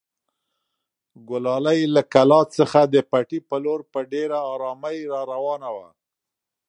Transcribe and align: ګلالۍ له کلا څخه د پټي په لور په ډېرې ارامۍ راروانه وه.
ګلالۍ 1.29 1.79
له 1.95 2.01
کلا 2.13 2.41
څخه 2.57 2.79
د 2.93 2.95
پټي 3.11 3.39
په 3.49 3.55
لور 3.63 3.79
په 3.91 3.99
ډېرې 4.11 4.39
ارامۍ 4.53 4.97
راروانه 5.13 5.69
وه. 5.75 5.87